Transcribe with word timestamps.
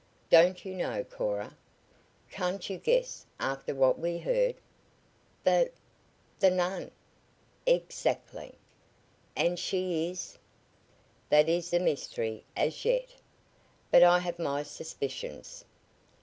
"Don't 0.31 0.65
you 0.65 0.73
know? 0.73 1.05
Can't 2.31 2.67
you 2.71 2.79
guess 2.79 3.23
after 3.39 3.75
what 3.75 3.99
we 3.99 4.17
heard?" 4.17 4.55
"The 5.43 5.69
the 6.39 6.49
nun?" 6.49 6.89
"Exactly." 7.67 8.55
"And 9.35 9.59
she 9.59 10.09
is" 10.09 10.39
"That 11.29 11.47
is 11.47 11.71
a 11.71 11.79
mystery 11.79 12.43
as 12.57 12.83
yet, 12.83 13.09
but 13.91 14.01
I 14.01 14.17
have 14.17 14.39
my 14.39 14.63
suspicions. 14.63 15.65